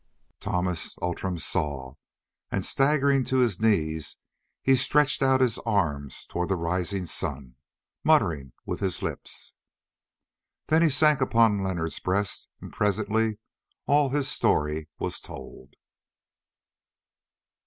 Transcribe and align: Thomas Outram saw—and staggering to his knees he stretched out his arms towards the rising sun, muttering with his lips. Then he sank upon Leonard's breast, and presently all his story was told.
Thomas 0.39 0.95
Outram 0.99 1.37
saw—and 1.37 2.65
staggering 2.65 3.23
to 3.25 3.37
his 3.37 3.59
knees 3.61 4.17
he 4.63 4.75
stretched 4.75 5.21
out 5.21 5.41
his 5.41 5.59
arms 5.59 6.25
towards 6.25 6.49
the 6.49 6.55
rising 6.55 7.05
sun, 7.05 7.53
muttering 8.03 8.51
with 8.65 8.79
his 8.79 9.03
lips. 9.03 9.53
Then 10.65 10.81
he 10.81 10.89
sank 10.89 11.21
upon 11.21 11.61
Leonard's 11.63 11.99
breast, 11.99 12.49
and 12.59 12.73
presently 12.73 13.37
all 13.85 14.09
his 14.09 14.27
story 14.27 14.89
was 14.97 15.19
told. 15.19 15.75